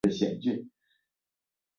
[0.03, 0.71] 聚乙烯按其密度和分支分类。